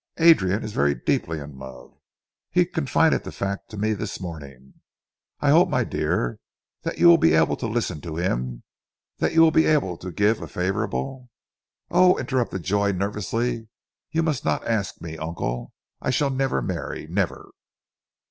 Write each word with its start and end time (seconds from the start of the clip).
Adrian 0.17 0.63
is 0.63 0.73
very 0.73 0.95
deeply 0.95 1.37
in 1.39 1.59
love. 1.59 1.95
He 2.49 2.65
confided 2.65 3.23
the 3.23 3.31
fact 3.31 3.69
to 3.69 3.77
me 3.77 3.93
this 3.93 4.19
morning.... 4.19 4.73
I 5.39 5.51
hope, 5.51 5.69
my 5.69 5.83
dear, 5.83 6.39
that 6.81 6.97
you 6.97 7.07
will 7.07 7.19
be 7.19 7.35
able 7.35 7.55
to 7.57 7.67
listen 7.67 8.01
to 8.01 8.15
him, 8.15 8.63
that 9.19 9.35
you 9.35 9.41
will 9.41 9.51
be 9.51 9.67
able 9.67 9.97
to 9.97 10.11
give 10.11 10.41
a 10.41 10.47
favourable" 10.47 11.29
"Oh!" 11.91 12.17
interrupted 12.17 12.63
Joy 12.63 12.93
nervously, 12.93 13.67
"you 14.09 14.23
must 14.23 14.43
not 14.43 14.65
ask 14.65 14.99
me, 15.01 15.19
uncle. 15.19 15.71
I 16.01 16.09
shall 16.09 16.31
never 16.31 16.63
marry. 16.63 17.05
Never!" 17.07 17.51